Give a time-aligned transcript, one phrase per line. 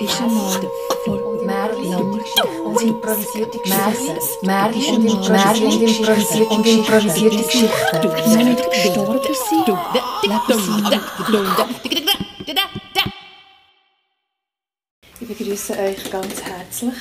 [0.00, 0.60] ist einmal
[1.04, 4.46] vor Märchen langer und improvisierte Geschichten.
[4.46, 8.46] Märchen und improvisierte und improvisierte Geschichten.
[8.46, 9.68] Nicht gestorben sind,
[11.28, 11.52] leben
[15.20, 16.94] Ich begrüße euch ganz herzlich.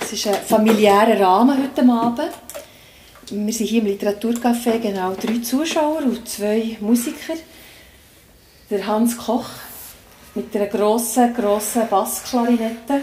[0.00, 2.32] Es ist ein familiärer Rahmen heute Abend.
[3.30, 7.34] Wir sind hier im Literaturcafé genau drei Zuschauer und zwei Musiker.
[8.70, 9.46] Der Hans Koch
[10.34, 13.02] mit einer grossen, grossen Bassklarinette.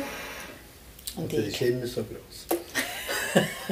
[1.16, 2.48] Und das ist immer so gross.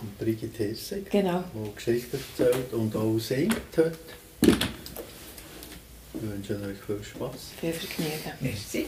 [0.00, 1.42] und Brigitte Hessig, genau.
[1.54, 3.98] die Geschichten erzählt und auch singt heute.
[4.40, 7.50] Wir wünschen euch viel Spass.
[7.60, 8.32] Viel Vergnügen.
[8.40, 8.86] Merci.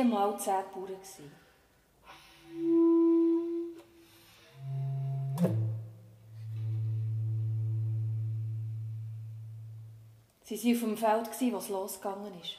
[0.00, 0.88] Einmal zehn Bauern.
[10.44, 12.58] Sie waren auf dem Feld, wo es losgegangen ist.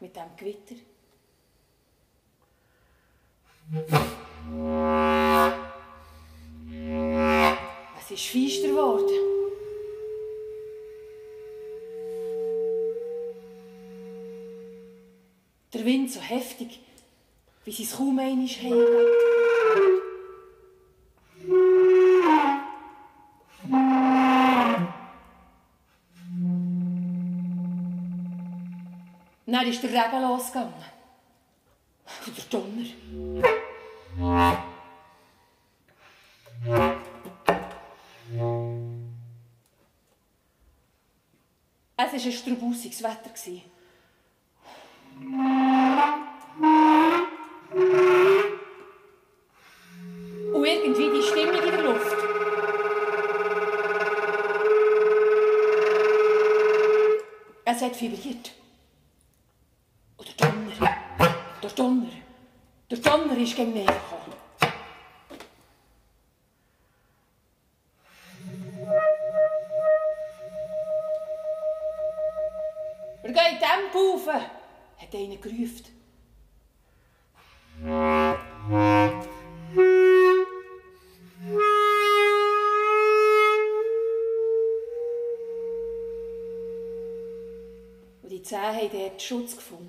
[0.00, 0.95] Mit dem Gewitter.
[16.56, 16.80] Heftig,
[17.64, 20.02] wie sie es kaum einmal haben.
[29.46, 30.74] Dann ist der Regen losgegangen.
[32.26, 32.84] Der Donner.
[41.98, 43.30] Es war ein straubusiges Wetter.
[58.00, 58.52] Vibriert.
[60.16, 60.96] Und der Donner,
[61.62, 62.08] der Donner,
[62.90, 63.94] der Donner ist gegen näher
[89.22, 89.85] Schutz gefunden.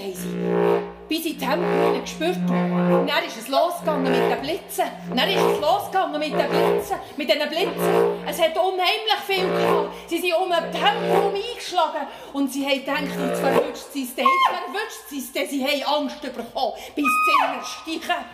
[0.00, 2.36] Haben bis in die Hände gespürt.
[2.36, 4.84] Und dann ist es losgegangen mit den Blitzen.
[5.14, 6.96] Dann ist es losgegangen mit den Blitzen.
[7.16, 8.26] Mit diesen Blitzen.
[8.26, 9.90] Es hat unheimlich viel gehabt.
[10.08, 12.06] Sie sind um ein Tempo eingeschlagen.
[12.32, 15.50] Und sie haben gedacht, jetzt verwünscht sie es, jetzt verwünscht sie es.
[15.50, 18.24] Sie haben Angst bekommen, bis sie erstichen.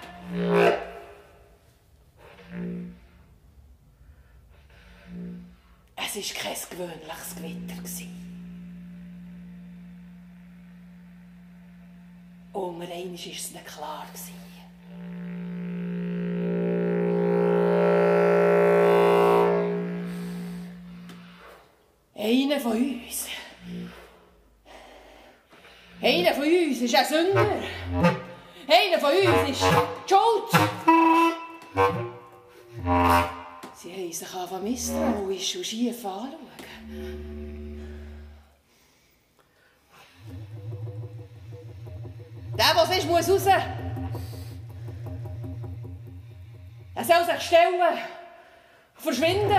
[5.96, 8.05] Es war kein gewöhnliches Gewitter.
[13.16, 14.06] War es nicht klar.
[22.14, 23.28] Einer von uns.
[26.02, 27.46] Einer von uns ist ein Sünder.
[28.68, 29.60] Einer von uns ist
[30.06, 30.50] schuld.
[33.74, 37.55] Sie haben sich angefangen misstrauisch und schief anschauen.
[43.16, 43.46] muss raus.
[46.94, 47.98] Er soll sich stellen.
[48.94, 49.50] Verschwinden.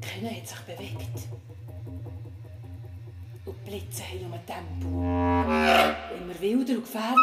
[0.00, 1.28] Keiner hat sich bewegt.
[3.44, 4.88] Und die Blitze haben um Tempo.
[4.88, 7.16] Immer wilder und gefährlicher.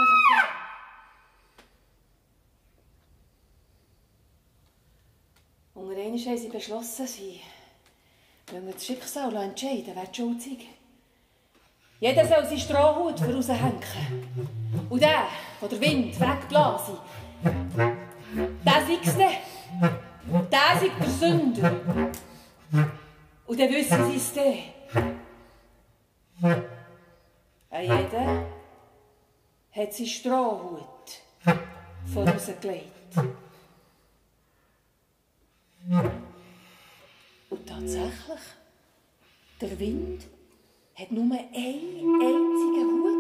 [5.76, 7.42] Unter einmal haben sie beschlossen, sie
[8.52, 10.77] wollen das Schicksal entscheiden, wer die Schuld ist.
[12.00, 13.82] Jeder soll seine Strohhut heraushängen.
[14.90, 15.28] Und der,
[15.62, 16.98] der der Wind wegblasen,
[17.44, 19.40] der sei es nicht.
[20.52, 21.72] Der sei der Sünder.
[23.48, 24.58] Und dann wissen sie es dann.
[27.82, 28.46] Jeder
[29.72, 31.22] hat seine Strohhut
[32.14, 32.94] vorausgelegt.
[37.50, 38.42] Und tatsächlich,
[39.62, 40.28] der Wind
[41.00, 43.17] hat Nummer 1 einziger Hut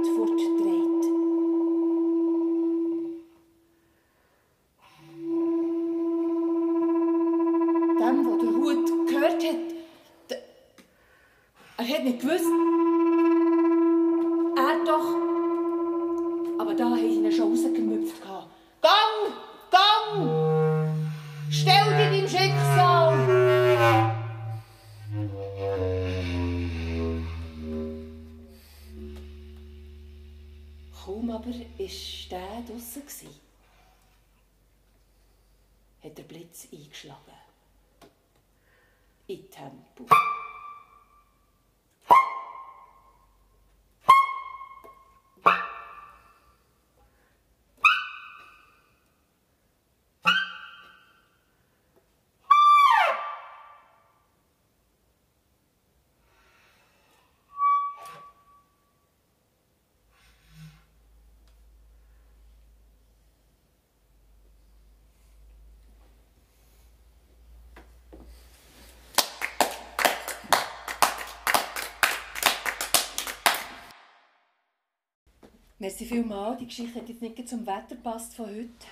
[75.79, 76.57] Merci vielmals.
[76.57, 78.87] Die Geschichte hat jetzt nicht zum Wetter passt von heute.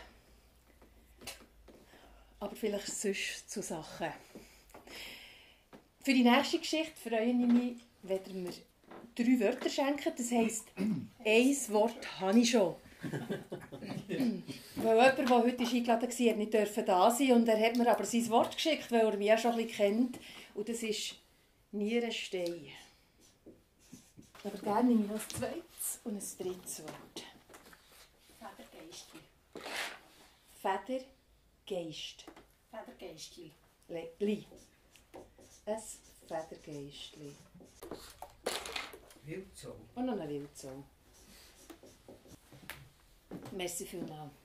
[2.39, 4.09] Aber vielleicht sonst zu Sachen.
[6.03, 8.53] Für die nächste Geschichte freue ich mich, wenn ihr mir
[9.15, 10.13] drei Wörter schenken.
[10.15, 12.75] Das heisst, ein Wort habe ich schon.
[14.75, 17.89] weil jemand, der heute eingeladen war, hat nicht dürfen da sein und er hat mir
[17.89, 20.19] aber sein Wort geschickt, weil er mich auch schon ein bisschen kennt.
[20.53, 21.15] Und das ist
[21.71, 22.67] Nierenstein.
[24.45, 27.23] Aber gerne nehme ich noch ein zweites und ein drittes Wort.
[28.37, 29.19] Federgeistli.
[30.61, 32.25] Federgeist.
[32.69, 33.51] Federgeistli.
[33.87, 34.11] Le
[35.65, 35.81] Ein
[36.27, 37.35] Federgeistli.
[39.23, 39.75] Wildzau.
[39.95, 40.83] Und noch ein Wildzong.
[43.51, 44.44] Merci vielmals.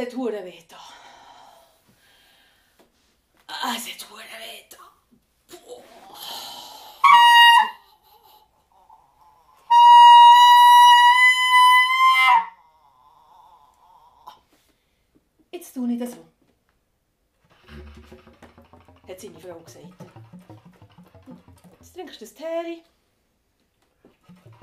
[0.00, 0.80] hat hure weh da.
[3.76, 4.60] Es hat hure weh.
[15.52, 16.26] Jetzt tu nicht so.
[19.08, 19.84] Hat seine Frau gesagt.
[21.80, 22.82] Jetzt trinkst du das Tee.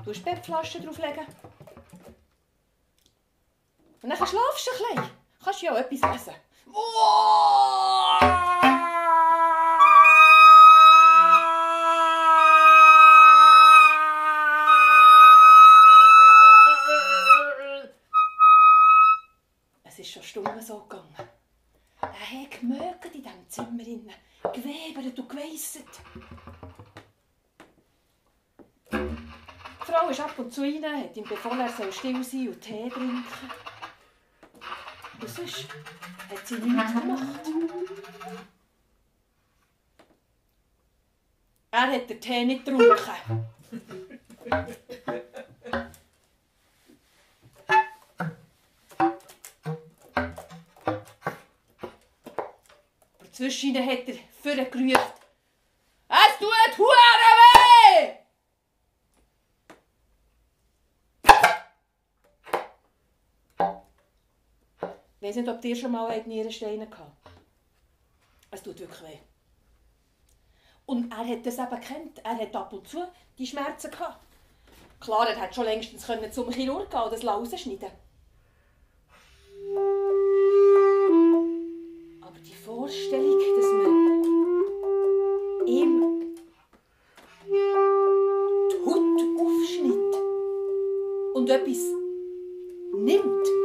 [0.04, 1.26] Du hast Bettflaschen drauflegen.
[4.02, 5.17] Und dann schlafst du ein bisschen.
[5.58, 6.34] Kannst ja auch etwas essen.
[19.84, 21.12] Es ist schon Stunden so gegangen.
[22.02, 24.12] Er hat gemögt in diesem Zimmer, innen,
[24.54, 25.86] gewebert und geweisset.
[28.92, 32.60] Die Frau ist ab und zu rein, hat ihm befohlen, er soll still sein und
[32.60, 33.24] Tee trinken.
[35.20, 35.66] Und sonst
[36.30, 37.40] hat sie nichts gemacht.
[41.88, 43.46] Er hat den Tee nicht getrunken.
[53.18, 54.98] Aber zwischen hat er vorgerufen.
[56.08, 56.92] Es tut Hure
[57.40, 58.16] weh!
[65.20, 67.30] Ich weiss nicht, ob ihr schon mal Nierensteine gehabt
[68.50, 69.18] Es tut wirklich weh.
[70.88, 72.18] Und er hat das eben gekannt.
[72.24, 74.24] Er hat ab und zu die Schmerzen gehabt.
[74.98, 75.66] Klar, er hätte schon
[76.06, 77.90] können zum Chirurg gehen und das rausschneiden
[82.22, 84.24] Aber die Vorstellung, dass man
[85.66, 86.34] ihm
[87.44, 90.16] die Haut aufschneidet
[91.34, 91.82] und etwas
[92.94, 93.57] nimmt,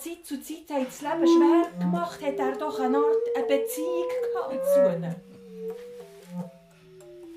[0.00, 4.66] Zeit zu Zeit das Leben schwer gemacht hat er doch eine Art eine Beziehung gehabt
[4.72, 5.14] zu ihnen.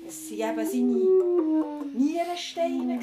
[0.08, 3.00] Es waren eben seine Nierensteine.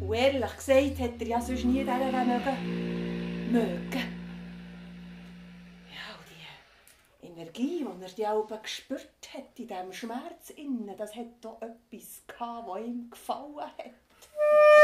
[0.00, 3.52] Und ehrlich gesagt hat er ja sonst nie dieser mögen.
[3.52, 4.18] mögen.
[7.20, 12.22] Energie, die er die Alben gespürt hat in diesem Schmerz innen, das hat doch etwas
[12.26, 14.77] gehabt, das ihm gefallen hat.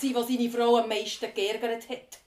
[0.00, 2.18] Gewesen, was seine Frau am meisten geärgert hat.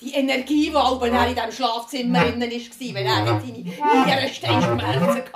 [0.00, 5.30] Die Energie, die aber in diesem Schlafzimmer innen war, wenn er seine Nierensteinschmerzen hatte.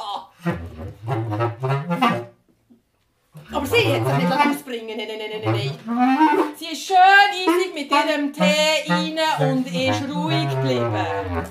[3.51, 6.55] Aber sie hat sich nicht ausbringen Nein, nein, nein, nein, nein.
[6.57, 9.19] Sie ist schön eisig mit ihrem Tee rein
[9.51, 11.47] und ist ruhig geblieben.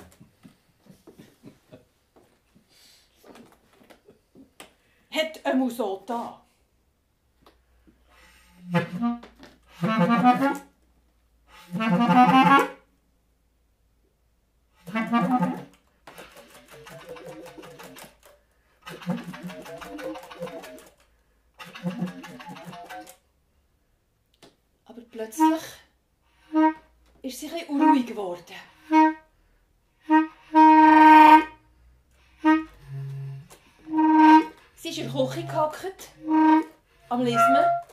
[5.10, 6.47] Hat einmal so da.
[8.74, 8.82] Aber
[25.12, 25.62] plötzlich
[27.22, 28.44] ist sie ein unruhig geworden.
[34.76, 36.10] Sie ist in der Küche gehockt,
[37.10, 37.87] am Lesen.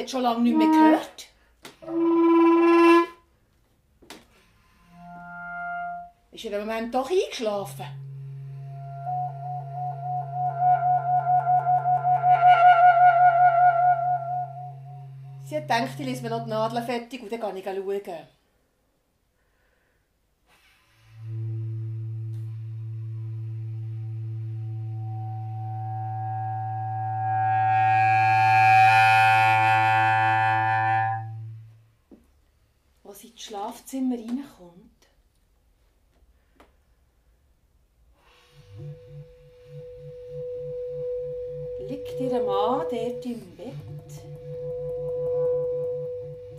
[0.00, 1.26] Hat schon lange nicht mehr gehört.
[6.32, 7.84] Ist er im Moment doch eingeschlafen?
[15.44, 18.39] Sie hat gedacht, ich lese mir noch die Nadeln fertig und dann gehe ich schauen.
[33.90, 35.08] Schlafzimmer reinkommt,
[41.88, 43.74] liegt ihr Mann dort im Bett.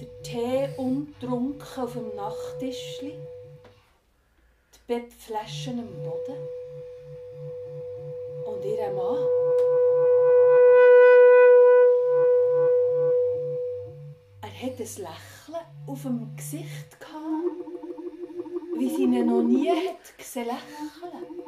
[0.02, 3.14] Der Tee untrunken auf dem Nachttischli.
[4.74, 6.38] Die Bettflaschen am Boden.
[8.46, 9.28] Und ihr Mann.
[14.42, 17.01] Er hat ein Lächeln auf dem Gesicht
[18.82, 21.41] wie sie ihn noch nie hat gesehen lächeln.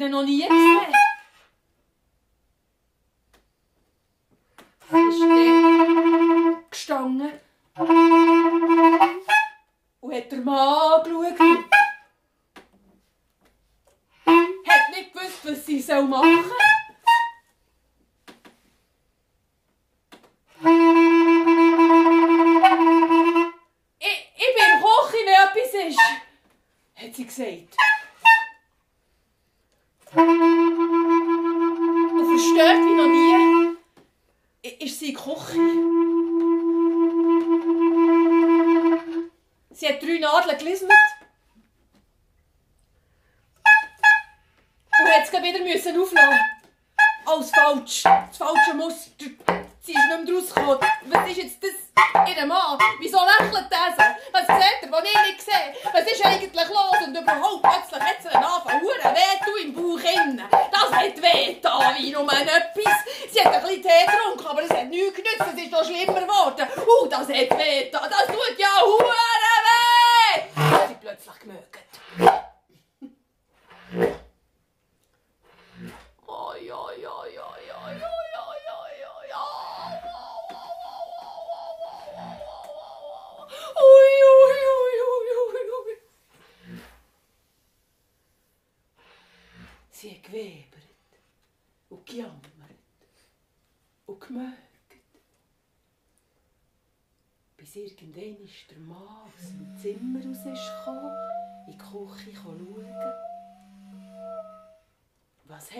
[0.00, 0.90] giden onu yemese.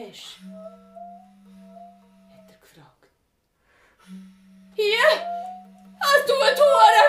[0.08, 0.38] Hast
[2.32, 3.08] hat er gefragt.
[4.74, 5.08] Hier!
[6.00, 7.06] Es tut Huren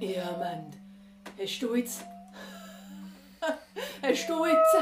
[0.00, 0.14] weh!
[0.14, 0.64] Ja, Mann.
[1.38, 2.04] Hast du jetzt...
[4.02, 4.76] Hast du jetzt...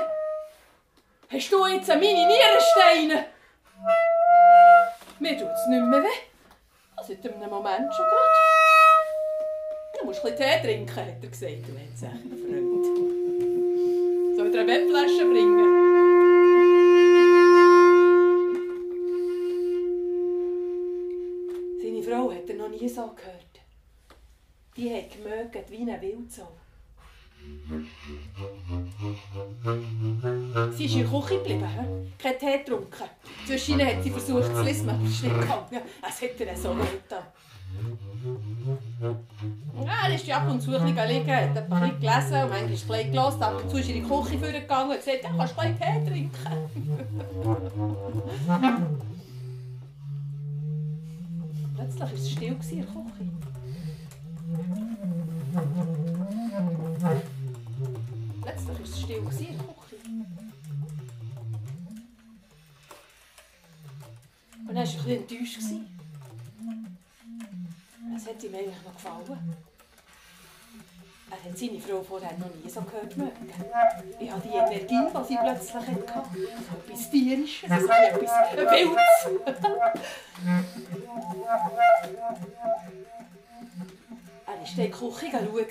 [1.29, 3.27] Hast du jetzt meine Nierensteine?
[5.19, 6.21] Mir tut es nicht mehr weh.
[6.97, 8.41] Also in einem Moment schon gerade.
[9.99, 11.69] Du musst ein bisschen Tee trinken, hat er gesagt.
[11.69, 12.09] Und hat sich
[14.53, 15.83] dir eine Bettflasche bringen?
[21.81, 23.61] Seine Frau hat er noch nie so gehört.
[24.77, 26.49] Die hat gemögt wie eine Wildsau.
[30.73, 32.23] Sie ist in der Küche geblieben, he?
[32.23, 33.09] kein Tee getrunken.
[33.47, 35.83] Zwischen hat sie versucht zu lesen, aber es ist nicht gegangen.
[36.09, 37.25] Es hat ihr so getan.
[39.03, 42.53] Ja, er ist ja ab und zu ein bisschen liegen, hat ein paar gelesen manchmal
[42.53, 43.43] ein bisschen gelassen.
[43.43, 45.79] Ab und zu ist er in die Küche vorgegangen und gesagt, ja, kannst du bisschen
[45.79, 46.31] Tee trinken.
[51.75, 52.85] Plötzlich war es still in der Küche.
[58.43, 59.47] Plötzlich war es still in der Küche.
[64.69, 65.92] Und dann war ein bisschen enttäuscht.
[68.17, 69.57] Es hat ihm eigentlich noch gefallen.
[71.31, 73.51] Er hat seine Frau vorher noch nie so gehört mögen.
[74.21, 76.29] Ich habe die Energie, die sie plötzlich hatte.
[76.87, 79.11] Etwas Tierisches, etwas Wildes.
[84.47, 85.67] er ist in die Küche schauen.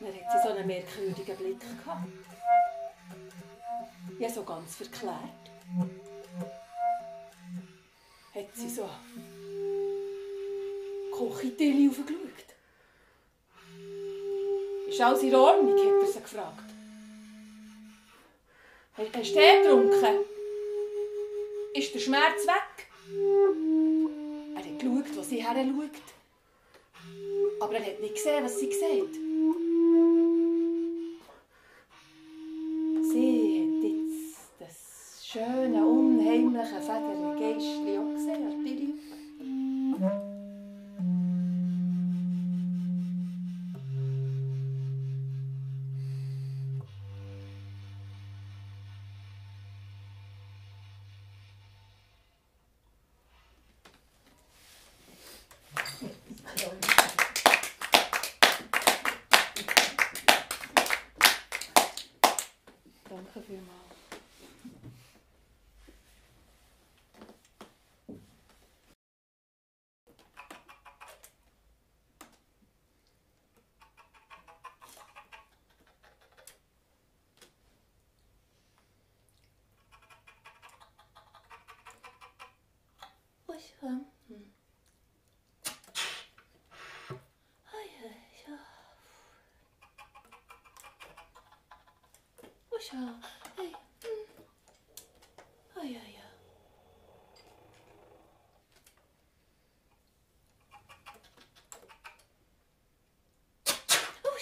[0.00, 2.08] Dann hat sie so einen merkwürdigen Blick gehabt.
[4.18, 5.14] Ja, so ganz verklärt.
[8.34, 8.88] Hat sie so
[11.16, 12.26] Küchentille aufgeschaut.
[14.88, 15.76] Ist alles in Ordnung?
[15.78, 16.66] hat er sie gefragt.
[18.96, 20.24] Hast du Tee getrunken?
[21.74, 22.86] Ist der Schmerz weg?
[24.54, 26.02] Er hat geschaut, wo sie her schaut.
[27.60, 29.14] Aber er hat nicht gesehen, was sie sieht.
[33.12, 38.25] Sie hat jetzt das schöne, unheimliche Federgeistchen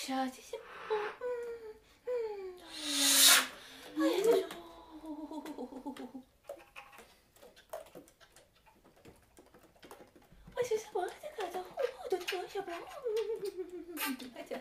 [0.06, 0.42] 下去。
[3.96, 4.04] 我
[10.62, 11.08] 想，我
[14.44, 14.60] 想，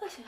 [0.00, 0.24] 我想。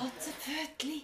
[0.00, 0.98] Kotzepfötli.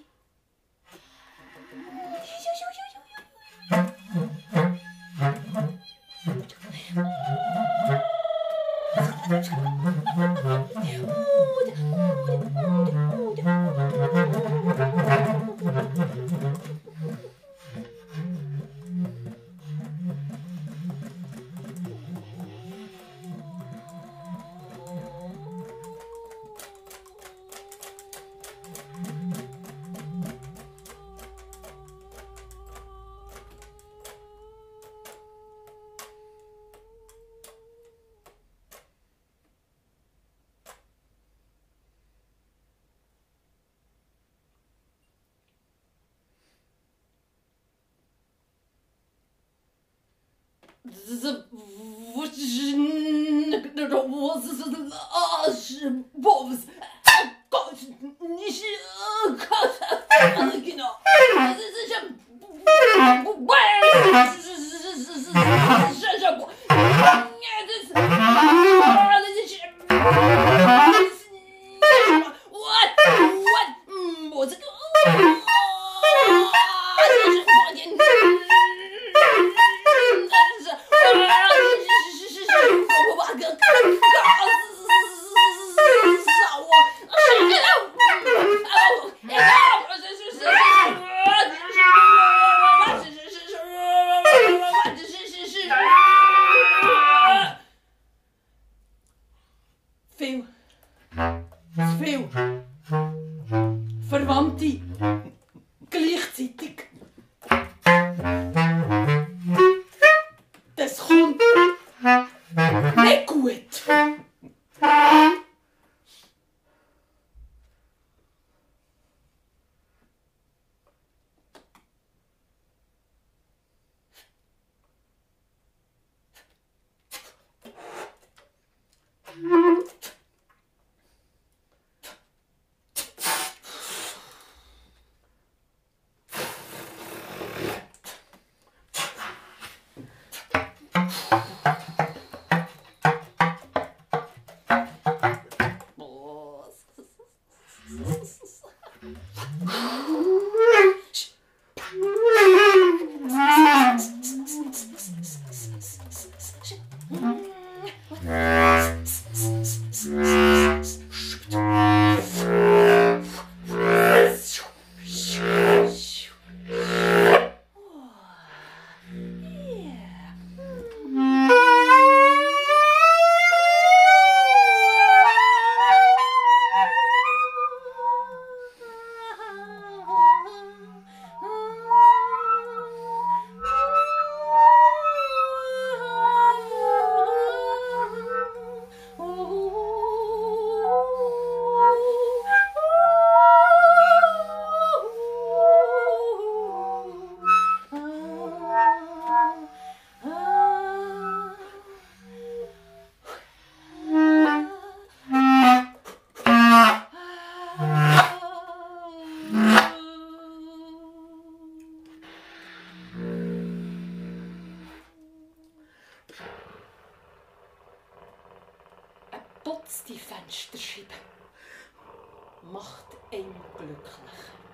[223.26, 224.65] Macht einen glücklich.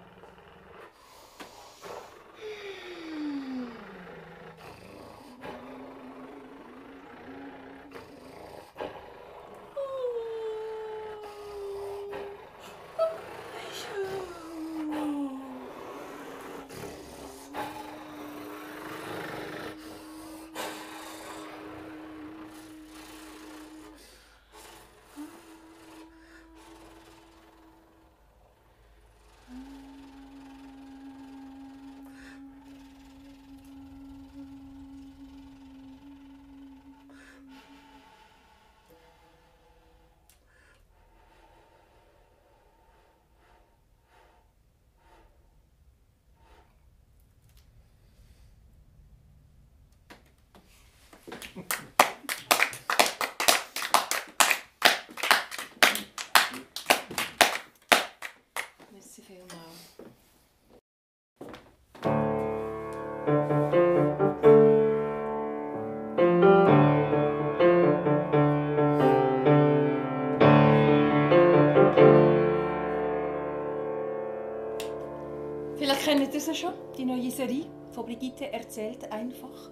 [77.03, 79.71] Die neue Serie von Brigitte erzählt einfach.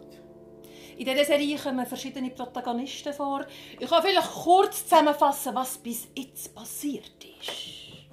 [0.97, 3.47] In dieser Serie kommen verschiedene Protagonisten vor.
[3.79, 8.11] Ich kann vielleicht kurz zusammenfassen, was bis jetzt passiert ist.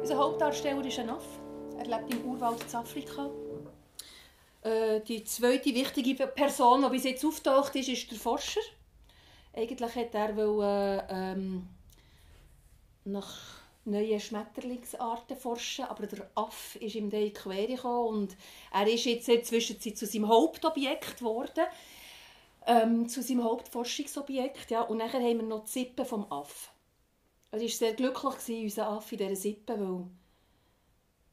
[0.00, 1.26] Unser Hauptdarsteller ist ein Aff.
[1.78, 3.28] Er lebt im Urwald in Afrika.
[4.62, 8.60] Äh, die zweite wichtige Person, die bis jetzt auftaucht, ist, ist der Forscher.
[9.52, 11.75] Eigentlich hat er wollen, ähm,
[13.06, 18.36] nach neuen Schmetterlingsarten forschen, aber der Aff ist ihm dann in die Quere gekommen und
[18.72, 21.64] er ist jetzt in der Zwischenzeit zu seinem Hauptobjekt geworden,
[22.66, 24.70] ähm, zu seinem Hauptforschungsobjekt.
[24.70, 24.82] Ja.
[24.82, 26.72] Und nachher haben wir noch die Sippe vom Aff.
[27.52, 30.06] Er war sehr glücklich, gewesen, unser Aff in dieser Sippe, weil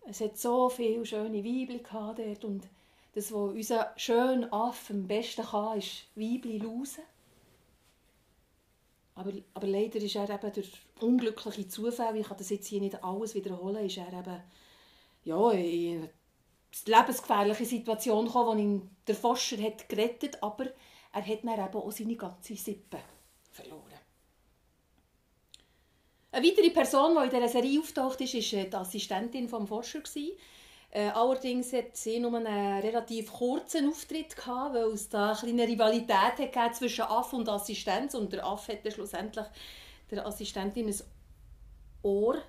[0.06, 2.68] es hat so viele schöne Weibli dort und
[3.14, 7.04] das, was unser schöner Aff am besten kann, ist Weibli lausen.
[9.16, 10.72] Aber, aber leider ist er eben durch
[11.04, 14.42] unglückliche Zufälle, ich kann das jetzt hier nicht alles wiederholen, ist er eben
[15.26, 16.10] ja, in eine
[16.86, 20.66] lebensgefährliche Situation gekommen, wo ihn der Forscher hat gerettet aber
[21.14, 22.98] er hat dann eben auch seine ganze Sippe
[23.52, 24.00] verloren.
[26.32, 30.16] Eine weitere Person, die in dieser Serie auftaucht, ist, ist die Assistentin des Forschers.
[30.90, 35.68] Äh, allerdings hat sie nur einen relativ kurzen Auftritt gehabt, weil es da eine kleine
[35.68, 39.46] Rivalität zwischen Aff und Assistenz und der Aff hat schlussendlich
[40.12, 41.02] der Assistentin ein
[42.02, 42.42] Ohr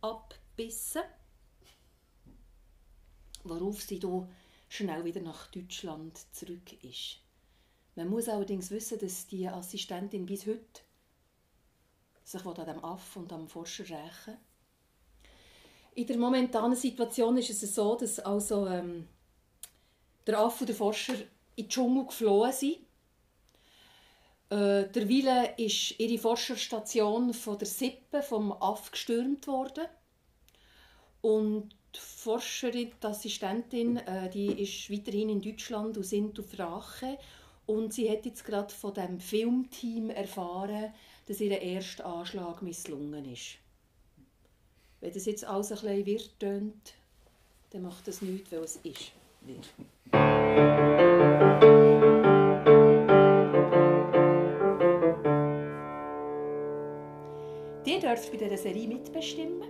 [0.00, 1.02] abbissen,
[3.44, 4.28] worauf sie da
[4.68, 7.18] schnell wieder nach Deutschland zurück ist.
[7.94, 10.82] Man muss allerdings wissen, dass die Assistentin bis heute
[12.24, 14.38] sich an dem Aff und am Forscher rächen
[15.94, 19.08] in der momentanen Situation ist es so, dass also, ähm,
[20.26, 22.78] der Affe und der Forscher in den Dschungel geflohen sind.
[24.52, 29.86] Äh, derweil ist ihre Forscherstation von der Sippe vom Aff gestürmt worden.
[31.22, 37.16] Und die Forscherin, die Assistentin, äh, die ist weiterhin in Deutschland und sind auf Rache.
[37.64, 40.92] Und sie hat jetzt gerade von dem Filmteam erfahren,
[41.26, 43.56] dass ihr erster Anschlag misslungen ist.
[45.00, 46.94] Wenn das jetzt alles ein bisschen wird tönt,
[47.70, 49.12] dann macht das nichts, weil es ist.
[58.14, 59.68] dürft bei dieser Serie mitbestimmen.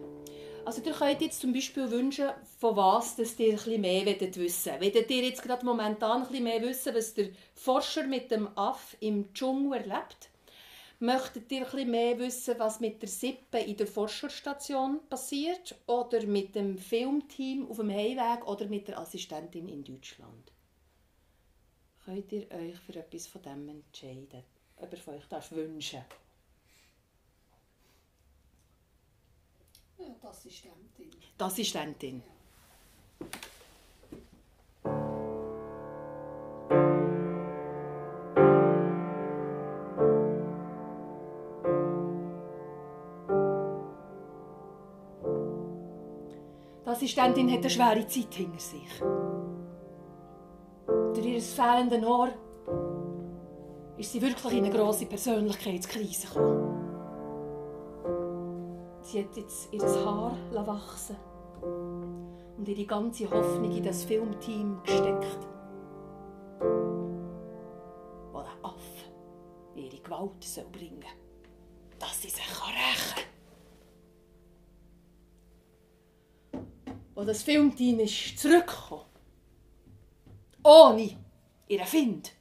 [0.64, 4.94] Also ihr könnt jetzt zum Beispiel wünschen, von was dass ihr ein mehr wissen wollt.
[4.94, 9.32] Wollt ihr jetzt gerade momentan ein mehr wissen, was der Forscher mit dem Aff im
[9.32, 10.30] Dschungel erlebt?
[11.00, 15.74] Möchtet ihr etwas mehr wissen, was mit der Sippe in der Forscherstation passiert?
[15.86, 20.52] Oder mit dem Filmteam auf dem Heimweg oder mit der Assistentin in Deutschland?
[22.04, 24.44] Könnt ihr euch für etwas von dem entscheiden?
[24.80, 26.04] Ihr von euch darf wünschen
[30.02, 31.10] Ja, die Assistentin.
[31.38, 32.22] Die Assistentin.
[46.84, 49.00] Die Assistentin hat eine schwere Zeit hinter sich.
[50.86, 52.28] Durch ihr fehlendes Ohr
[53.96, 56.81] ist sie wirklich in eine grosse Persönlichkeitskrise gekommen.
[59.12, 61.16] Sie hat jetzt ihr Haar wachsen
[61.60, 65.46] und ihre ganze Hoffnung in das Filmteam gesteckt.
[68.32, 69.04] Wo der Affe
[69.74, 73.26] ihre Gewalt soll bringen soll, dass sie sich rächen
[76.52, 76.66] kann.
[77.14, 79.04] Wo das Filmteam ist zurückgekommen,
[80.64, 81.18] ohne
[81.68, 82.32] ihren Find,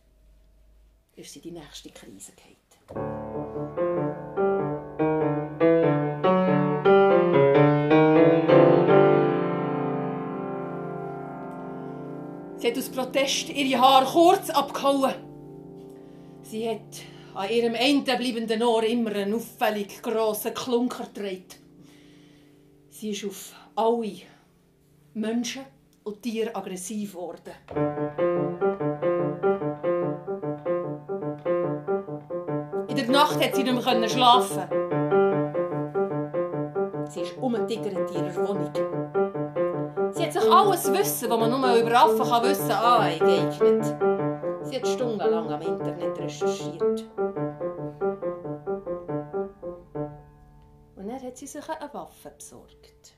[1.17, 2.60] ist sie in die nächste Krise gekommen.
[12.61, 15.15] Sie hat aus Protest ihre Haare kurz abgehauen.
[16.43, 16.79] Sie hat
[17.33, 21.45] an ihrem einen bleibenden Ohr immer einen auffällig grossen Klunker getragen.
[22.91, 24.13] Sie ist auf alle
[25.15, 25.63] Menschen
[26.03, 27.51] und Tiere aggressiv geworden.
[32.87, 34.69] In der Nacht hat sie nicht mehr schlafen.
[37.09, 39.10] Sie ist umgetigert in ihrer Wohnung.
[40.33, 43.83] Hat sich alles Wissen, was man nur über Affen kann wissen kann, angeeignet.
[44.65, 47.03] Sie hat stundenlang am Internet recherchiert.
[50.95, 53.17] Und dann hat sie sich eine Waffe besorgt.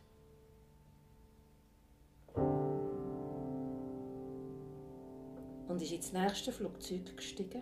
[5.67, 7.61] Und ist ins nächste Flugzeug gestiegen.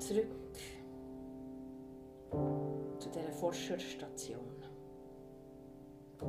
[0.00, 0.26] Zurück
[2.98, 4.59] zu dieser Forscherstation.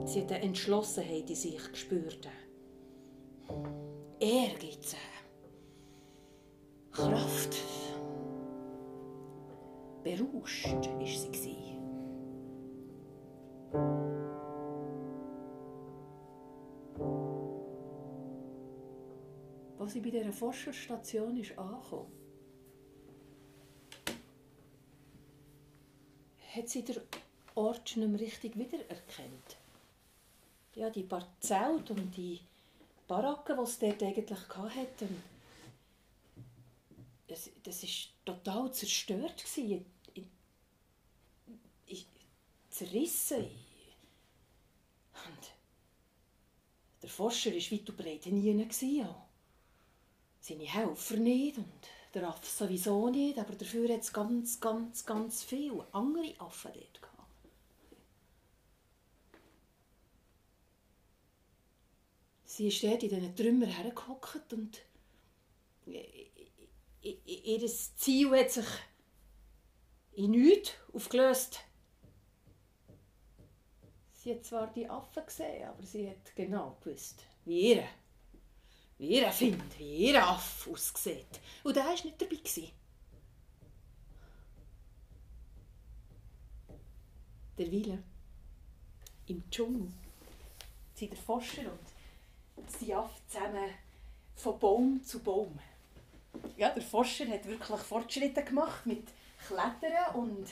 [0.06, 2.28] Sie hat eine Entschlossenheit in sich gespürt.
[4.20, 4.96] Ehrgeiz.
[6.92, 7.58] Kraft.
[10.04, 11.58] Berauscht war sie.
[19.78, 22.22] Als sie bei dieser Forscherstation ist angekommen
[26.56, 26.98] hat sie den
[27.56, 29.61] Ort nicht mehr richtig wiedererkannt.
[30.76, 32.40] Ja, die paar Zelte und die
[33.08, 35.08] Baracken, die es dort eigentlich hatte,
[37.28, 37.90] das, das war
[38.26, 39.44] total zerstört.
[39.56, 39.82] Ich,
[40.14, 40.26] ich,
[41.86, 42.08] ich,
[42.70, 43.46] zerrissen.
[45.14, 45.52] Und
[47.02, 49.06] der Forscher war weit und breit nie.
[50.40, 51.66] Seine Helfer nicht und
[52.14, 57.02] der Affe sowieso nicht, aber dafür hat es ganz, ganz, ganz viele andere Affen dort
[57.02, 57.11] gehabt.
[62.62, 64.84] Sie ist dort in diesen Trümmern hergehockt und
[65.88, 68.68] ihr Ziel hat sich
[70.12, 71.62] in nichts aufgelöst.
[74.14, 77.88] Sie hat zwar die Affen gesehen, aber sie hat genau gewusst, wie ihr,
[79.00, 81.40] wie ihr Find, wie ihr Affe aussieht.
[81.64, 82.38] Und der war nicht dabei.
[87.58, 88.04] Derweil
[89.26, 89.92] im Dschungel
[90.94, 91.91] sind der Forscher und
[92.80, 93.70] sie Affe zusammen
[94.36, 95.60] von Baum zu Baum.
[96.58, 99.04] Ja, der Forscher hat wirklich Fortschritte gemacht mit
[99.48, 100.48] Klettern und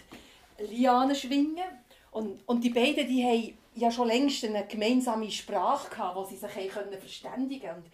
[0.70, 1.64] Lianen schwingen.
[2.12, 6.36] Und, und die beiden die haben ja schon längst eine gemeinsame Sprache gehabt, wo sie
[6.36, 7.92] sich können verständigen konnten.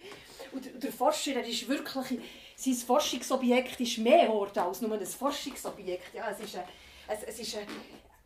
[0.52, 2.20] Und, der Forscher der ist wirklich,
[2.56, 6.14] sein Forschungsobjekt ist mehr geworden als nur ein Forschungsobjekt.
[6.14, 6.64] Ja, es ist eine,
[7.08, 7.58] es, es ist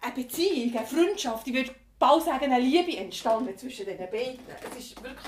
[0.00, 4.40] eine Beziehung, eine Freundschaft, ich würde bald sagen, eine Liebe entstanden zwischen den beiden.
[4.70, 5.26] Es ist wirklich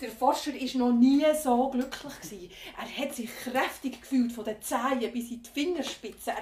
[0.00, 2.20] der Forscher war noch nie so glücklich.
[2.20, 2.50] Gewesen.
[2.76, 6.32] Er hat sich kräftig gefühlt, von den Zehen bis in die Fingerspitzen.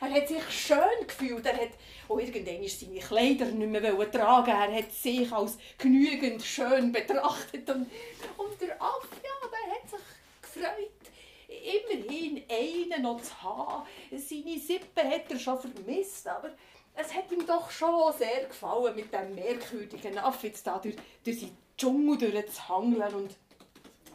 [0.00, 1.46] Er, er hat sich schön gefühlt.
[1.46, 1.70] Er hat
[2.08, 7.68] auch irgendwann seine Kleider nicht mehr tragen Er hat sich als genügend schön betrachtet.
[7.70, 7.90] Und,
[8.36, 10.00] und der Affe, ja, der hat sich
[10.42, 11.02] gefreut,
[11.48, 13.86] immerhin einen noch zu haben.
[14.10, 16.50] Seine Sippe hat er schon vermisst, aber
[16.94, 21.40] es hat ihm doch schon sehr gefallen, mit dem merkwürdigen Affe jetzt da durch, durch
[21.40, 23.36] seine Dschungel durchzuhangeln und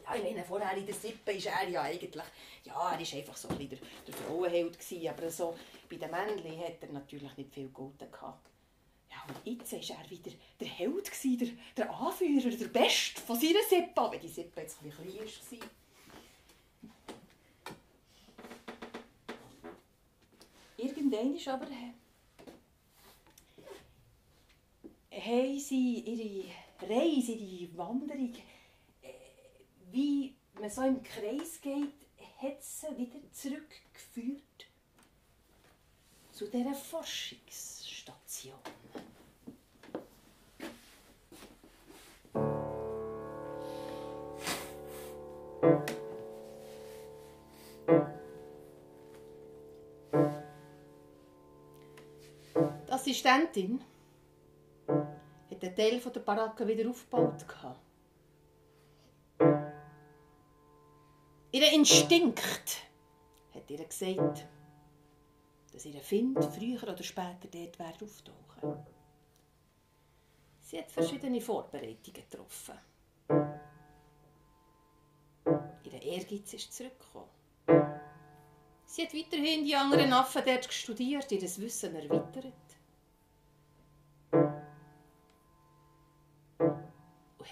[0.06, 2.24] ja, ich meine, vorher in der Sippe ist er ja eigentlich,
[2.64, 5.58] ja, er war einfach so ein bisschen der, Frauenheld gewesen, aber so,
[5.90, 8.50] bei den Männchen hat er natürlich nicht viel Gute gehabt.
[9.10, 11.38] Ja, und jetzt war er wieder der Held, gewesen,
[11.76, 15.62] der, der Anführer, der Beste von seiner Sippe, aber die Sippe jetzt ein bisschen klein
[15.62, 15.70] war.
[20.78, 21.68] Irgendwann aber
[25.12, 28.34] haben sie ihre Reise, ihre Wanderung,
[29.92, 31.94] wie man so im Kreis geht,
[32.38, 34.68] hat sie wieder zurückgeführt
[36.32, 38.56] zu dieser Forschungsstation.
[52.88, 53.82] Die Assistentin
[55.78, 57.46] Teil der Baracke wieder aufgebaut.
[61.52, 62.82] Ihr Instinkt
[63.54, 64.48] hat ihr gesagt,
[65.72, 68.86] dass ihr Find früher oder später dort wäre auftauchen.
[70.62, 72.80] Sie hat verschiedene Vorbereitungen getroffen.
[75.84, 77.30] Ihr Ehrgeiz ist zurückgekommen.
[78.86, 82.67] Sie hat weiterhin die anderen Affen dort studiert, ihr Wissen erweitert.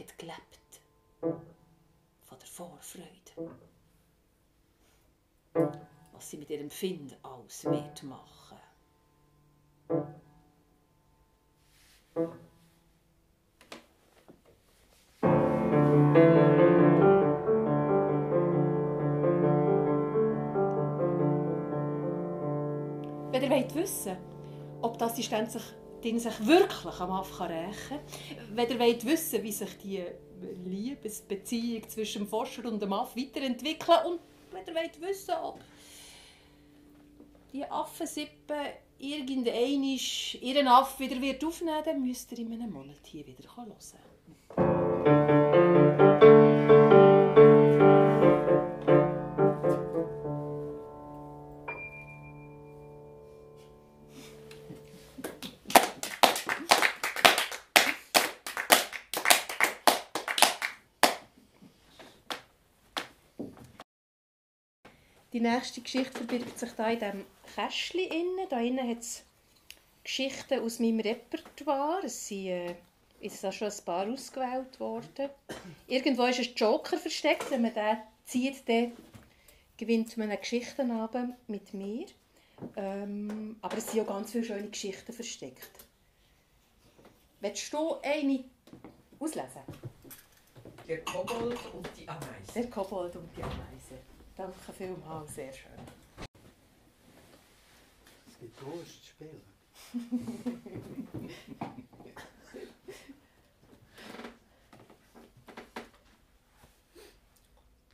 [0.06, 0.82] Hat gelebt
[1.20, 3.56] von der Vorfreude.
[6.14, 8.58] Was sie mit ihrem Find alles wird machen.
[23.32, 24.18] Wenn ihr wollt wissen
[24.82, 25.64] ob die Assistenz sich,
[26.06, 28.00] den sich wirklich am Aff rächen kann,
[28.54, 30.04] wenn ihr wollt wissen wie sich die
[30.66, 34.20] Liebesbeziehung zwischen dem Forscher und dem Aff weiterentwickelt und
[34.52, 35.60] wenn ihr wollt wissen ob
[37.52, 38.56] die Affensippe
[39.00, 43.50] irgendein ihren Aff wieder wird aufnehmen wird, dann müsst ihr in einem Monat hier wieder
[43.56, 43.74] hören.
[65.46, 67.26] Nächste Geschichte verbirgt sich da in diesem
[67.56, 68.00] Kästchen.
[68.00, 68.50] Innen.
[68.50, 69.24] Da innen hat es
[70.04, 72.06] Geschichten aus meinem Repertoire.
[72.06, 72.76] Es sind äh,
[73.22, 75.30] ist da schon ein paar ausgewählt worden.
[75.88, 77.50] Irgendwo ist ein Joker versteckt.
[77.50, 78.92] Wenn man den zieht, dann
[79.78, 82.06] gewinnt man einen Geschichtenabend mit mir.
[82.76, 85.72] Ähm, aber es sind auch ganz viele schöne Geschichten versteckt.
[87.42, 88.44] Willst du eine
[89.20, 89.62] auslesen?
[90.88, 92.54] Der Kobold und die Ameise.
[92.54, 93.75] Der Kobold und die Ameise.
[94.38, 95.72] Danke vielmals, sehr schön.
[98.28, 99.42] Es gibt Durstspiele.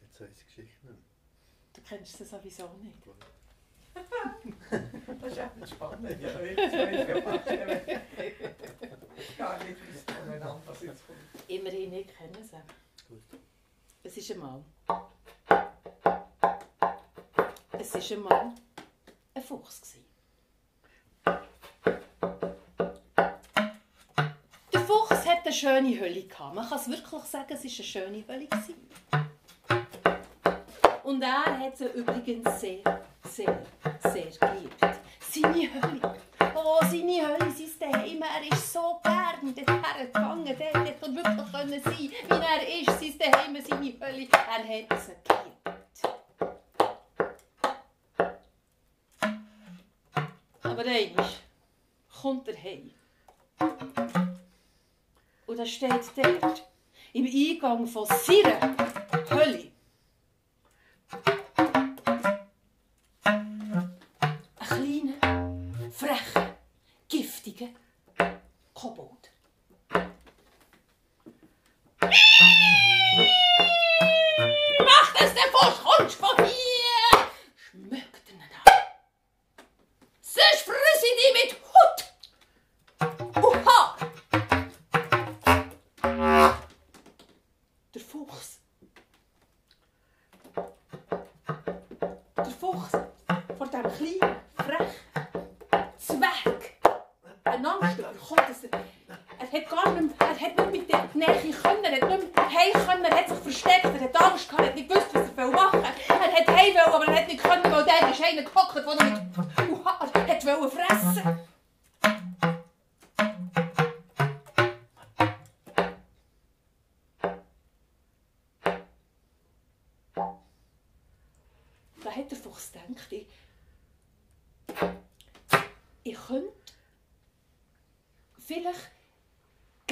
[0.01, 1.03] Jetzt weiss ich die Geschichte nicht
[1.73, 2.97] Du kennst sie sowieso nicht.
[5.21, 6.21] Das ist echt spannend.
[6.21, 6.45] Ja, weiß
[9.37, 11.19] gar nicht, wie es voneinander was jetzt kommt.
[11.47, 12.61] Immerhin, ich kenne sie.
[13.07, 13.21] Gut.
[14.03, 14.63] Es ist einmal.
[17.93, 18.53] Es ist einmal
[19.33, 19.97] ein Fuchs.
[24.73, 26.23] Der Fuchs hatte eine schöne Hölle.
[26.23, 26.55] Gehabt.
[26.55, 28.47] Man kann es wirklich sagen, es war eine schöne Hölle.
[28.47, 28.75] Gewesen.
[31.03, 33.61] Und er hat sie übrigens sehr, sehr,
[34.03, 35.01] sehr geliebt.
[35.19, 36.15] Seine Hölle.
[36.55, 38.21] Oh, seine Hölle, sein Daheim.
[38.21, 40.45] Er ist so gern dorthin gegangen.
[40.45, 42.99] Dort hätte er wirklich können sein wie er ist.
[43.01, 44.27] Sein Daheim, seine Hölle.
[44.31, 45.60] Er hat sie geliebt.
[50.81, 51.29] Aber einmal
[52.21, 52.89] kommt er heim.
[55.45, 56.67] Und da steht dort,
[57.13, 58.75] im Eingang von seiner
[59.29, 59.71] Hölle,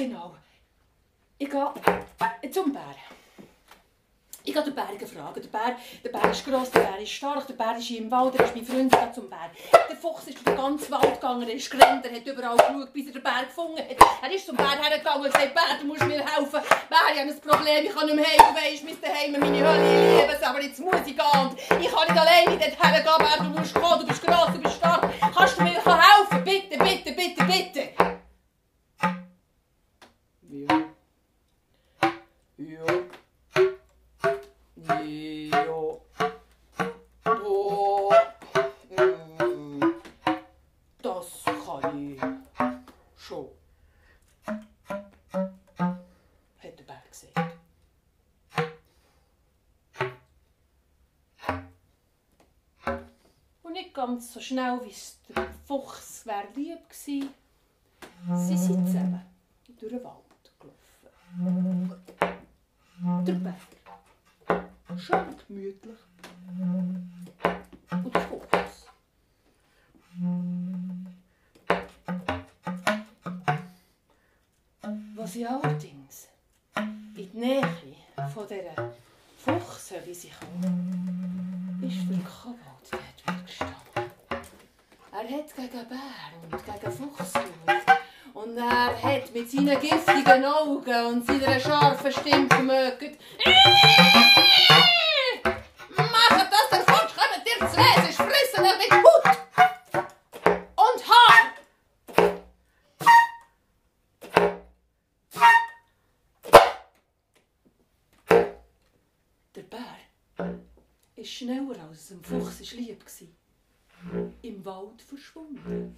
[0.04, 0.34] genau,
[1.38, 2.82] ich gehe zum Bär.
[4.42, 5.42] Ich gehe den Bär fragen.
[5.42, 8.34] Der Bär, der Bär ist gross, der Bär ist stark, der Bär ist im Wald,
[8.36, 9.50] er ist mein Freund, ich zum Bär.
[9.90, 12.92] Der Fuchs ist durch den ganzen Wald gegangen, er ist gerannt, er hat überall geschaut,
[12.94, 14.22] bis er den Bär gefunden hat.
[14.22, 16.60] Er ist zum Bär hergegangen und gesagt, Bär, du musst mir helfen.
[16.88, 19.68] Bär, ich habe ein Problem, ich kann nicht mehr heim, du weisst, mein Daheim, meine
[19.68, 21.50] Hölle, ich liebe es, aber jetzt muss ich gehen.
[21.82, 24.76] Ich kann nicht alleine dort hergehen, Bär, du musst kommen, du bist gross, du bist
[24.76, 25.06] stark.
[25.36, 26.44] Kannst du mir helfen?
[26.44, 27.99] Bitte, bitte, bitte, bitte.
[54.50, 54.92] Schnell, wie
[55.32, 57.28] der Fuchs wäre lieb gewesen.
[58.34, 59.22] Sie sind zusammen
[59.78, 61.94] durch den Wald gelaufen.
[63.26, 63.54] Der Bär.
[64.98, 65.98] Schön gemütlich.
[111.20, 114.32] Ist schneller als es dem Fuchs ist lieb war.
[114.42, 115.96] Im Wald verschwunden.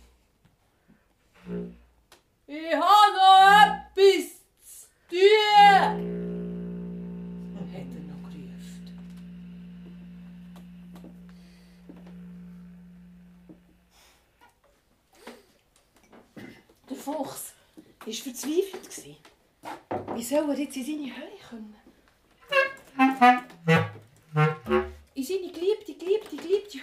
[2.47, 5.19] Ich habe noch etwas zu tun,
[7.55, 8.85] hat er noch gerufen.
[16.91, 17.55] Der Fuchs
[18.05, 19.17] war verzweifelt.
[20.15, 21.77] Wie soll er jetzt in seine Höhle kommen?
[25.23, 26.81] In seine geliebte, geliebte, geliebte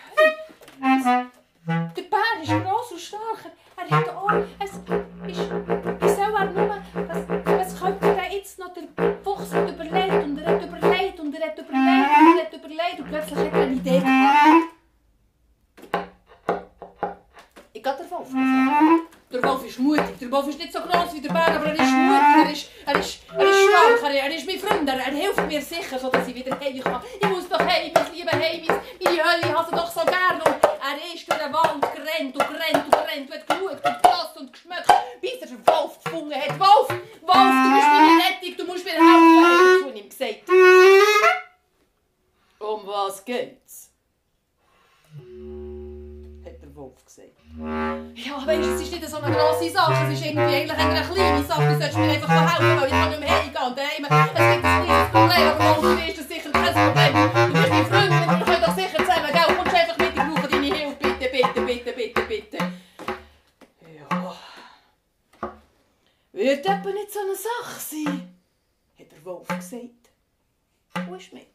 [66.31, 68.35] Wird etwa nicht so eine Sache sein,
[68.99, 70.11] hat der Wolf gesagt.
[71.07, 71.47] Wo ist mit?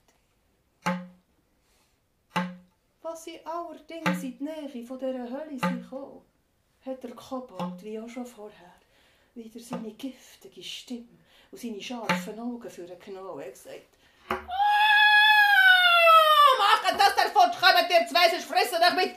[3.02, 6.22] Was sie allerdings in die Nähe von dieser Hölle sind gekommen,
[6.84, 8.74] hat der Kobold, wie auch schon vorher,
[9.34, 11.18] wieder seine giftige Stimme
[11.52, 13.86] und seine scharfen Augen für den Knall gesagt.
[14.28, 14.34] «Ah,
[16.58, 19.16] Macht das der Futsch, kommt ihr zwei, sonst fressen euch mit!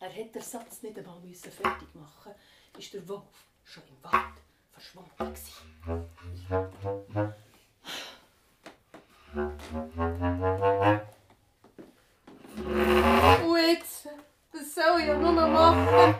[0.00, 2.34] Er hätte den Satz nicht einmal müssen fertig machen
[2.78, 3.22] ist der Wolf
[3.68, 4.22] schon im Wald
[4.72, 5.10] verschwunden.
[13.44, 14.08] Und jetzt,
[14.52, 16.14] das soll ich ja nur machen.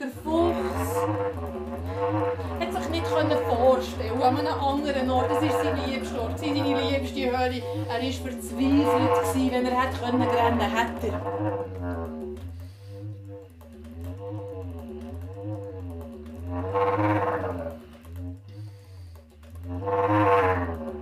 [0.00, 0.96] Der Fuchs
[2.60, 5.30] hat sich nicht vorstellen an einem anderen Ort.
[5.30, 7.62] Das ist sein liebster Ort, seine liebste Höhle.
[7.88, 12.23] Er war verzweifelt, wenn er hätte rennen hätte er.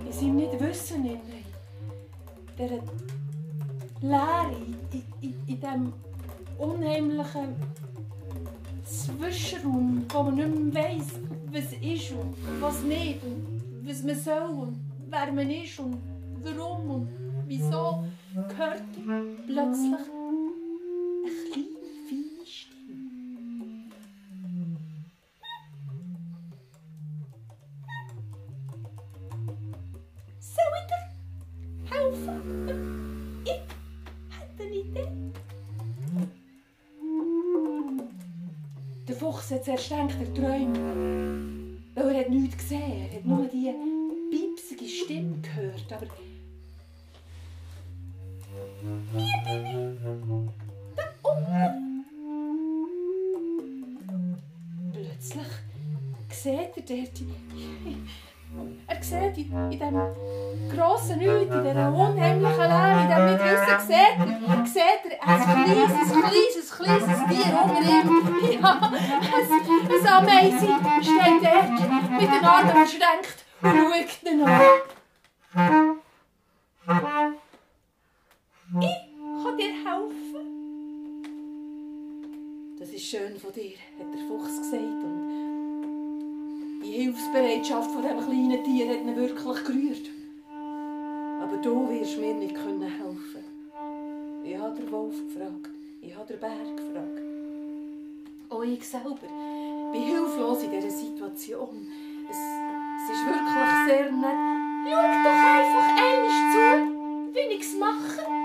[0.05, 1.19] In seinem Nichtwissen, in
[2.57, 2.83] dieser
[4.01, 4.55] Leere,
[4.91, 5.93] in, in, in diesem
[6.59, 7.55] unheimlichen
[8.85, 11.07] Zwischenraum, wo man nicht mehr weiss,
[11.51, 15.97] was ist und was nicht und was man soll und wer man ist und
[16.43, 17.09] warum und
[17.47, 18.03] wieso,
[18.33, 20.12] hört er plötzlich
[39.91, 40.79] Er träumt.
[41.93, 43.09] Weil er hat nichts gesehen.
[43.11, 43.73] Er hat nur die
[44.31, 45.91] piepsige Stimme gehört.
[45.91, 46.07] Aber...
[50.95, 52.05] Da unten.
[54.93, 55.47] Plötzlich
[56.29, 57.21] sieht er dort...
[59.13, 60.01] Sieht in, in diesem
[60.73, 66.01] grossen Nichts, in dieser unheimlichen Leere, in diesem Nichtwissen, sieht er, sieht er ein kleines,
[66.11, 68.07] kleines, kleines Tier unter ihm.
[68.63, 69.51] Ja, ein,
[69.89, 71.71] ein Ameise steht dort,
[72.11, 74.61] mit den Armen verschränkt und schaut ihn an.
[78.81, 78.97] Ich
[79.43, 80.23] kann dir helfen.
[82.93, 84.62] ist schön von dir, hat der Fuchs gesagt.
[86.93, 90.09] Hilfsbereitschaft von diesem kleinen Tier hat ihn wirklich gerührt.
[91.41, 95.71] Aber du wirst mir nicht helfen können Ich habe den Wolf gefragt.
[96.01, 97.21] Ich habe den Berg gefragt.
[98.49, 99.17] Auch ich selber
[99.91, 101.87] bin hilflos in dieser Situation.
[102.29, 104.53] Es, es ist wirklich sehr nett.
[104.85, 108.42] Schau doch einfach einmal zu, wie ich es mache.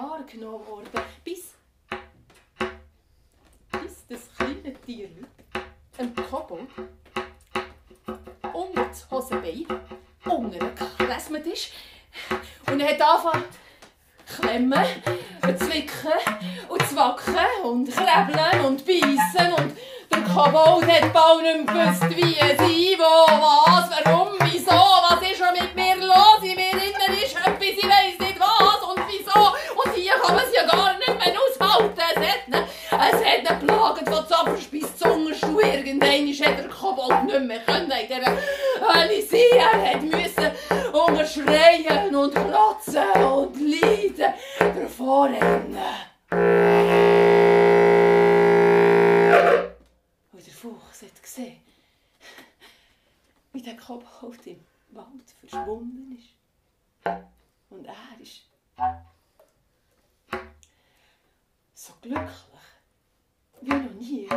[0.00, 0.88] Wahrgenommen worden.
[1.24, 1.54] Bis,
[3.72, 5.08] bis das kleine Tier
[5.98, 6.68] ein Kobold
[8.52, 9.66] unter das Hosenbein
[10.24, 11.72] untergeklesmet ist
[12.70, 13.44] und er hat angefangen
[14.26, 14.86] zu klemmen
[15.42, 16.12] und zwicken
[16.68, 19.76] und zwacken und klebeln und beißen und
[20.10, 25.52] der Kobold hat bald nicht gewusst, wie sie, wo, was, warum, wieso, was ist schon
[25.52, 25.87] mit mir
[31.78, 32.54] mehr aushalten, es hat ihn,
[32.90, 37.90] es hat ihn plagend von Zapfers bis Zungerschuh, irgendwann hat der Kobold nicht mehr können
[37.90, 38.24] in dieser
[39.26, 40.50] sein, er hat müssen
[40.92, 45.78] unterschreien und klotzen und leiden davor rennen.
[50.32, 51.60] Und der Fuchs hat gesehen,
[53.52, 54.60] wie der Kobold im
[54.90, 55.06] Wald
[55.40, 56.34] verschwunden ist.
[57.70, 58.42] Und er ist
[61.88, 62.30] so glücklich
[63.62, 64.28] wie noch nie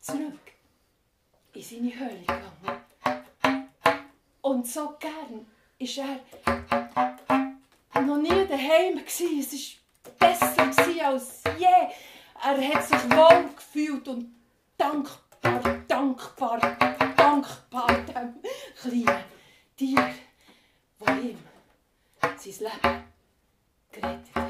[0.00, 0.52] zurück
[1.52, 2.84] in seine Höhle gegangen.
[4.42, 5.46] Und so gern
[5.78, 6.20] ist er
[8.00, 9.40] noch nie daheim gsi.
[9.40, 11.66] Es war besser gsi als je.
[12.44, 14.34] Er hat sich wohl gefühlt und
[14.76, 16.60] dankbar, dankbar,
[17.16, 18.34] dankbar dem
[18.80, 19.24] kleinen
[19.76, 20.14] Tier,
[21.00, 21.38] das ihm
[22.36, 23.04] sein Leben
[23.90, 24.45] gerettet hat.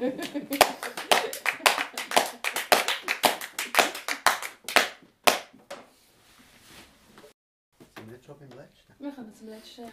[0.00, 0.18] Sind
[8.06, 8.94] wir schon beim letzten?
[8.98, 9.82] Wir kommen zum letzten.
[9.82, 9.88] Ja.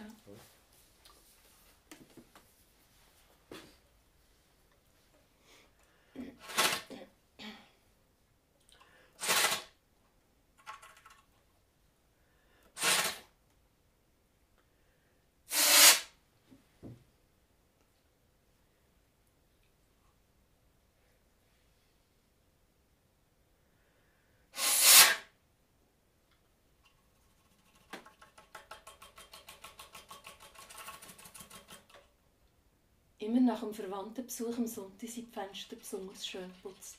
[33.28, 36.96] Immer nach dem Verwandtenbesuch am Sonntag sind die Fenster besonders schön geputzt.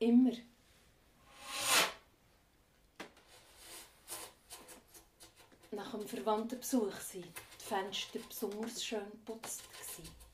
[0.00, 0.32] Immer.
[5.70, 9.62] Nach dem Verwandtenbesuch sind die Fenster besonders schön geputzt.
[9.70, 10.26] gewesen.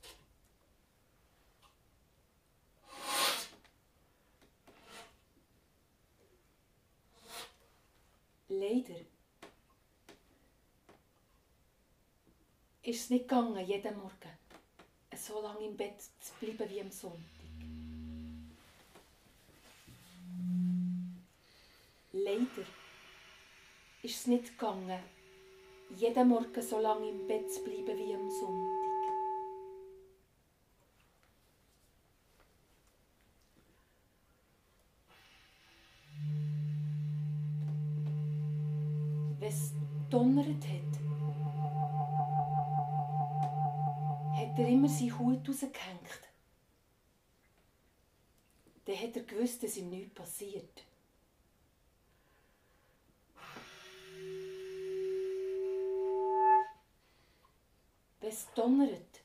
[8.53, 9.01] Leider
[12.93, 14.33] ist es nicht gegangen, jeden Morgen
[15.17, 17.21] so lange im Bett zu bleiben wie am Sonntag.
[22.13, 22.67] Leider
[24.03, 25.03] ist es nicht gegangen,
[25.97, 28.72] jeden Morgen so lange im Bett zu bleiben wie am Sonntag.
[49.33, 50.85] Gewusst, dass ihm nichts passiert.
[58.21, 59.21] Wenn es donnert,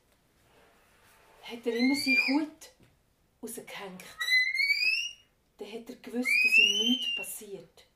[1.42, 2.70] hat er immer seinen Hut
[3.42, 4.04] rausgehängt.
[5.58, 7.87] Dann hat er gewusst, dass ihm nichts passiert.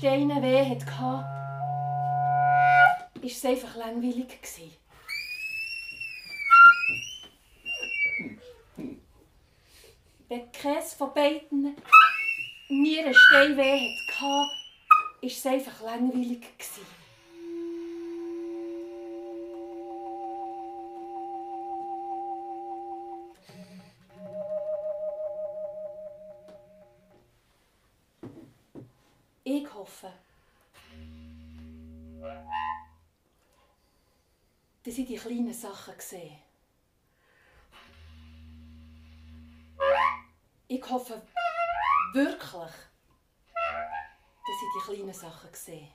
[0.00, 1.24] Nierensteine weh hatte, war
[3.24, 4.28] es einfach langweilig.
[10.28, 11.76] Wenn keines von beiden
[12.68, 14.48] Nierensteine weh hatte, war
[15.22, 16.46] es einfach langweilig.
[34.88, 36.38] Dass ich die kleinen Sachen sehe.
[40.66, 41.20] Ich hoffe
[42.14, 42.72] wirklich, dass
[44.46, 45.88] ich die kleinen Sachen sehe.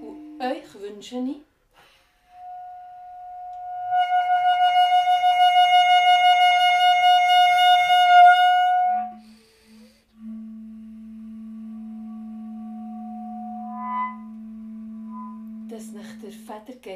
[0.00, 1.38] Und euch wünsche ich,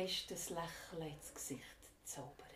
[0.08, 1.62] Das Lächeln ins Gesicht
[2.02, 2.47] zaubert.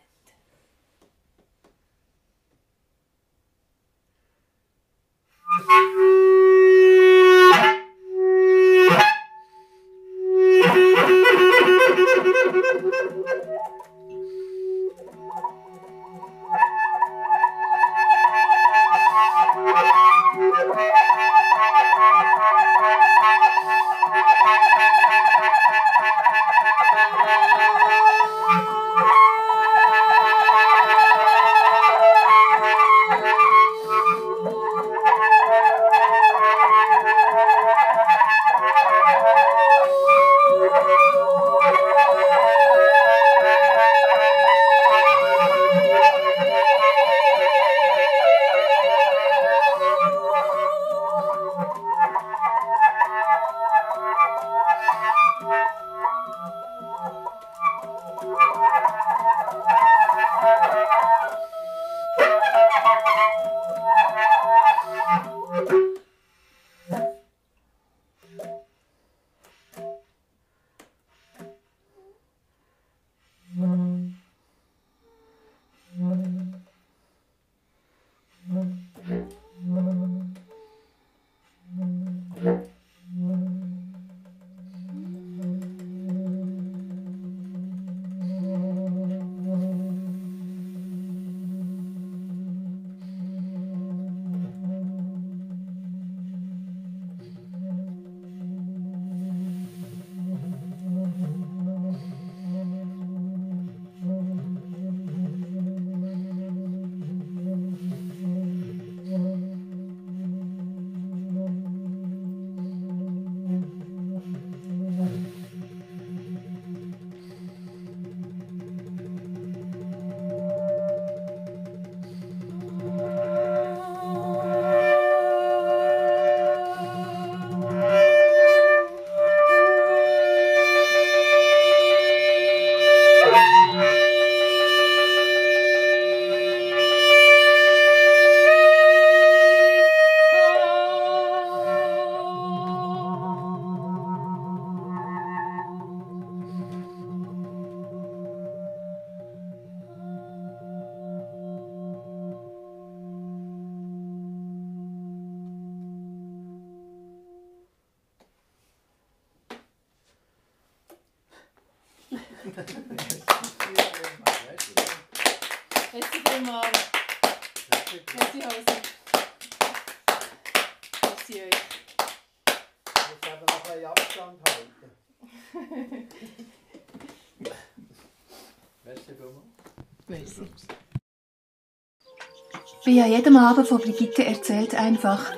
[182.93, 185.33] Wie an jedem Abend von Brigitte erzählt einfach,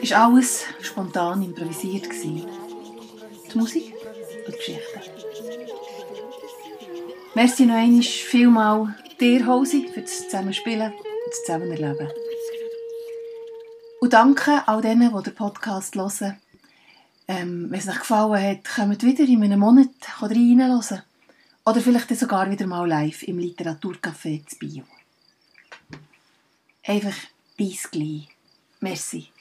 [0.00, 2.06] ist alles spontan improvisiert.
[2.22, 3.92] Die Musik
[4.46, 5.00] und die Geschichten.
[7.34, 12.08] Merci noch einmal vielmal dir, Hosi, für das Zusammenspielen und das Zusammenerleben.
[14.00, 16.38] Und danke all denen, die den Podcast hören.
[17.26, 19.88] Ähm, wenn es euch gefallen hat, kommt wieder in einem Monat
[20.20, 21.02] reinhören.
[21.66, 24.84] Oder vielleicht sogar wieder mal live im Literaturcafé zu Bio.
[26.92, 27.16] Einfach
[27.56, 28.28] bis gleich.
[28.80, 29.31] Merci.